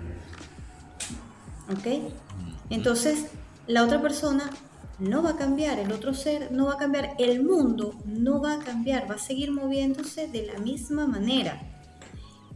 [1.70, 2.12] ¿Ok?
[2.70, 3.26] Entonces,
[3.66, 4.50] la otra persona
[4.98, 8.54] no va a cambiar, el otro ser no va a cambiar, el mundo no va
[8.54, 11.69] a cambiar, va a seguir moviéndose de la misma manera.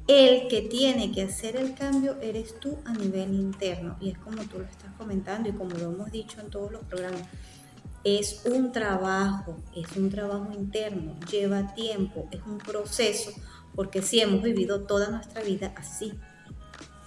[0.06, 3.96] El que tiene que hacer el cambio eres tú a nivel interno.
[4.00, 6.84] Y es como tú lo estás comentando y como lo hemos dicho en todos los
[6.84, 7.22] programas.
[8.04, 13.32] Es un trabajo, es un trabajo interno, lleva tiempo, es un proceso,
[13.74, 16.12] porque sí hemos vivido toda nuestra vida así.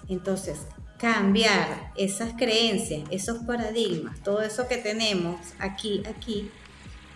[0.10, 0.66] Entonces,
[0.98, 6.50] cambiar esas creencias, esos paradigmas, todo eso que tenemos aquí, aquí,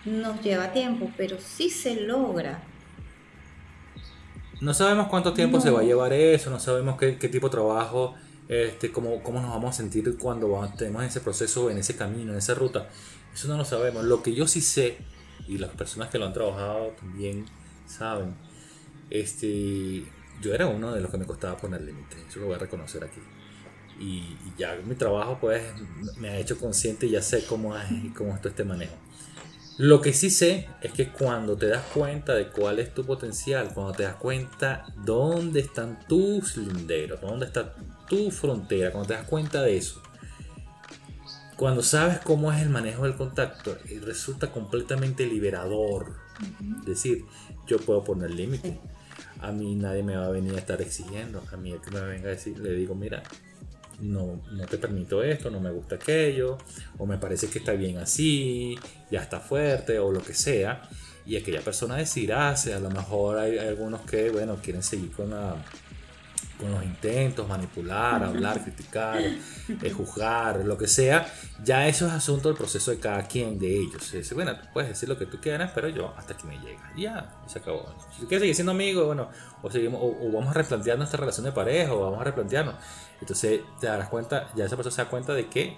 [0.04, 2.62] nos lleva tiempo, pero sí se logra
[4.62, 8.14] no sabemos cuánto tiempo se va a llevar eso, no sabemos qué, tipo de trabajo,
[8.46, 12.38] este, cómo, cómo nos vamos a sentir cuando tenemos ese proceso, en ese camino, en
[12.38, 12.88] esa ruta.
[13.34, 14.04] Eso no lo sabemos.
[14.04, 14.98] Lo que yo sí sé,
[15.48, 17.44] y las personas que lo han trabajado también
[17.86, 18.36] saben,
[19.10, 20.04] este,
[20.40, 23.02] yo era uno de los que me costaba poner límites, eso lo voy a reconocer
[23.02, 23.20] aquí.
[23.98, 25.60] Y, ya mi trabajo pues
[26.18, 27.84] me ha hecho consciente y ya sé cómo es,
[28.16, 28.94] cómo es este manejo.
[29.78, 33.72] Lo que sí sé es que cuando te das cuenta de cuál es tu potencial,
[33.72, 37.74] cuando te das cuenta dónde están tus linderos, dónde está
[38.08, 40.02] tu frontera, cuando te das cuenta de eso,
[41.56, 46.16] cuando sabes cómo es el manejo del contacto, eh, resulta completamente liberador.
[46.80, 47.24] Es decir,
[47.66, 48.78] yo puedo poner límites.
[49.40, 51.42] A mí nadie me va a venir a estar exigiendo.
[51.52, 53.22] A mí el que me venga a decir, le digo, mira,
[54.02, 56.58] no, no te permito esto, no me gusta aquello,
[56.98, 58.74] o me parece que está bien así,
[59.10, 60.82] ya está fuerte, o lo que sea.
[61.24, 65.32] Y aquella persona decidirá, a lo mejor hay, algunos que, bueno, quieren seguir con
[66.62, 71.26] con los intentos, manipular, hablar, criticar, eh, juzgar, lo que sea,
[71.62, 74.12] ya eso es asunto del proceso de cada quien de ellos.
[74.12, 76.92] Dice, bueno, tú puedes decir lo que tú quieras, pero yo hasta aquí me llega.
[76.96, 77.94] Ya, se acabó.
[78.18, 79.28] Si quieres seguir siendo amigo, bueno,
[79.62, 82.76] o, seguimos, o, vamos a replantear nuestra relación de pareja, o vamos a replantearnos.
[83.20, 85.76] Entonces te darás cuenta, ya esa persona se da cuenta de que,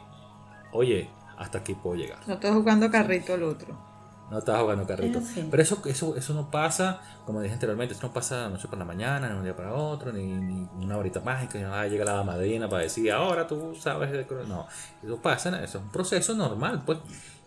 [0.72, 2.18] oye, hasta aquí puedo llegar.
[2.26, 3.93] No estoy jugando carrito al otro.
[4.30, 5.20] No estás jugando carrito.
[5.50, 8.84] Pero eso, eso, eso no pasa, como dije anteriormente, eso no pasa noche por la
[8.84, 12.68] mañana, ni un día para otro, ni, una horita mágica, ni nada, llega la madrina
[12.68, 14.26] para decir, ahora tú sabes de...
[14.48, 14.66] No,
[15.02, 16.98] eso pasa, eso es un proceso normal, pues,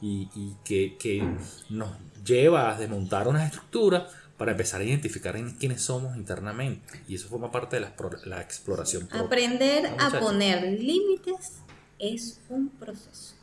[0.02, 1.28] y, y que, que
[1.70, 1.90] nos
[2.24, 7.04] lleva a desmontar una estructura para empezar a identificar en quiénes somos internamente.
[7.08, 7.94] Y eso forma parte de la,
[8.26, 9.10] la exploración.
[9.12, 11.64] Aprender a poner límites
[11.98, 13.37] es un proceso.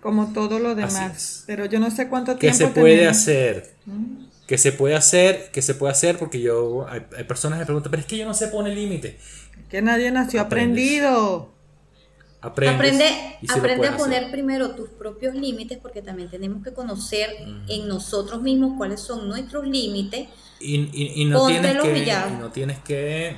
[0.00, 1.44] Como todo lo demás.
[1.46, 2.58] Pero yo no sé cuánto tiempo.
[2.58, 3.74] Que se puede hacer.
[4.46, 6.86] Que se puede hacer, que se puede hacer, porque yo.
[6.88, 9.16] Hay, personas que me preguntan, pero es que yo no sé poner límites.
[9.68, 11.52] Que nadie nació aprendido
[12.40, 17.30] aprende, aprende a poner primero tus propios límites porque también tenemos que conocer
[17.68, 20.28] en nosotros mismos cuáles son nuestros límites.
[20.60, 23.36] Y, no, tienes que, y no tienes que...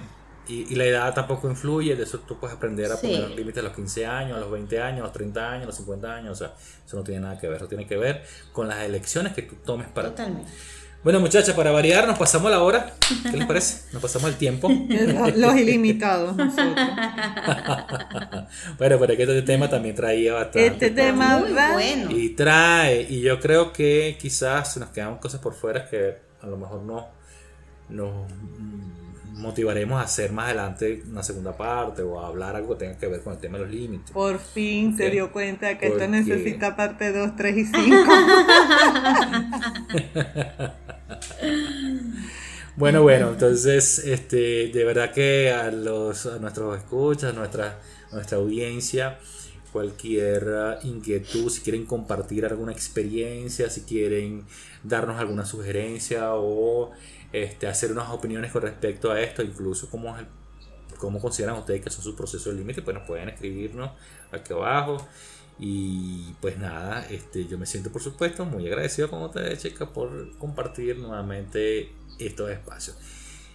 [0.50, 3.76] Y, la edad tampoco influye, de eso tú puedes aprender a poner límites a los
[3.76, 6.34] 15 años, a los 20 años, a los 30 años, a los 50 años, o
[6.34, 9.42] sea, eso no tiene nada que ver, eso tiene que ver con las elecciones que
[9.42, 10.50] tú tomes para Totalmente.
[11.02, 12.92] Bueno, muchachas, para variar, nos pasamos la hora.
[13.30, 13.90] ¿Qué les parece?
[13.92, 14.68] Nos pasamos el tiempo.
[15.36, 16.74] Los ilimitados nosotros.
[18.78, 20.66] bueno, pero que este tema también traía bastante.
[20.66, 22.10] Este tema muy bueno.
[22.10, 26.58] Y trae, y yo creo que quizás nos quedan cosas por fuera que a lo
[26.58, 27.08] mejor no
[27.88, 28.30] nos
[29.40, 33.06] motivaremos a hacer más adelante una segunda parte o a hablar algo que tenga que
[33.06, 34.10] ver con el tema de los límites.
[34.12, 37.76] Por fin se dio cuenta que esto necesita parte 2, 3 y 5.
[42.76, 47.78] bueno, bueno, entonces, este, de verdad que a, los, a nuestros escuchas, a nuestra,
[48.12, 49.18] nuestra audiencia,
[49.72, 54.44] cualquier inquietud, si quieren compartir alguna experiencia, si quieren
[54.82, 56.90] darnos alguna sugerencia o
[57.32, 60.16] este, hacer unas opiniones con respecto a esto, incluso cómo,
[60.98, 63.90] cómo consideran ustedes que son sus procesos de límite, pues nos pueden escribirnos
[64.32, 65.06] aquí abajo.
[65.62, 70.36] Y pues nada, este, yo me siento por supuesto muy agradecido con ustedes, chicas, por
[70.38, 72.96] compartir nuevamente estos espacios.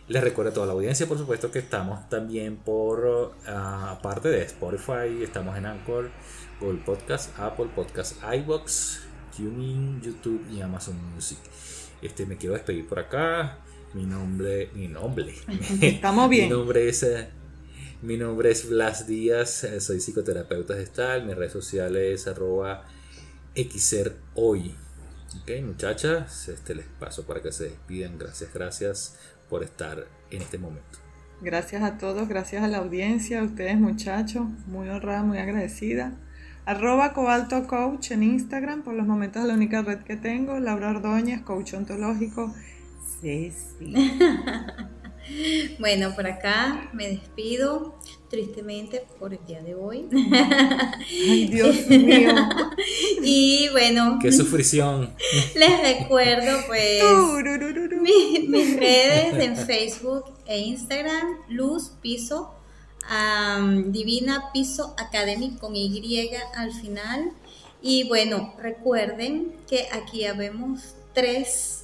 [0.07, 4.43] Les recuerdo a toda la audiencia, por supuesto, que estamos también por, ah, aparte de
[4.43, 6.11] Spotify, estamos en Anchor,
[6.59, 9.01] Google Podcast, Apple Podcast, iBox,
[9.36, 11.39] TuneIn, YouTube y Amazon Music.
[12.03, 13.64] Este, me quiero despedir por acá.
[13.95, 15.33] Mi nombre, mi nombre.
[15.79, 16.49] Estamos bien.
[16.49, 17.29] mi nombre es, eh,
[18.01, 21.25] mi nombre es Blas Díaz, eh, soy psicoterapeuta gestal.
[21.25, 22.83] Mi red social es arroba
[23.55, 24.75] xerhoy.
[25.41, 28.17] Ok, muchachas, este les paso para que se despidan.
[28.17, 29.17] Gracias, gracias
[29.49, 30.99] por estar en este momento.
[31.41, 36.11] Gracias a todos, gracias a la audiencia, a ustedes muchachos, muy honrada, muy agradecida.
[36.65, 40.59] Arroba Cobalto Coach en Instagram, por los momentos es la única red que tengo.
[40.59, 42.53] Laura Ordóñez, coach ontológico.
[43.22, 43.93] Ceci.
[45.80, 47.95] Bueno, por acá me despido
[48.30, 50.07] tristemente por el día de hoy.
[51.09, 52.34] Ay, Dios mío.
[53.24, 54.20] y bueno.
[54.22, 55.13] Qué sufrición.
[55.55, 57.03] Les recuerdo pues
[58.47, 62.53] mis redes en Facebook e Instagram, Luz Piso,
[63.88, 67.32] Divina Piso Academy con Y al final.
[67.82, 71.74] Y bueno, recuerden que aquí habemos tres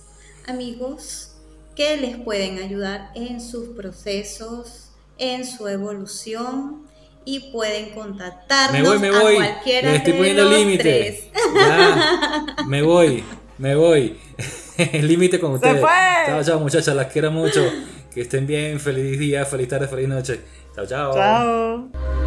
[0.47, 1.33] amigos
[1.75, 6.83] que les pueden ayudar en sus procesos, en su evolución
[7.23, 9.35] y pueden contactarnos Me voy, me a voy.
[9.35, 10.83] cualquiera Le estoy de poniendo los límite.
[10.83, 11.23] tres.
[11.55, 13.23] Ya, me voy,
[13.57, 14.17] me voy.
[14.77, 15.79] El límite con ustedes.
[15.79, 15.89] fue.
[16.25, 16.95] Chao, chao, muchachas.
[16.95, 17.61] Las quiero mucho.
[18.13, 18.79] Que estén bien.
[18.79, 20.41] Feliz día, feliz tarde, feliz noche.
[20.75, 21.13] Chao, chao.
[21.13, 22.20] Chao.